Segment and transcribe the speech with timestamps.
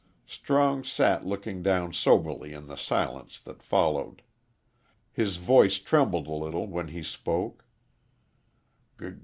[0.25, 4.23] Strong sat looking down soberly in the silence that followed.
[5.11, 7.63] His voice trembled a little when he spoke.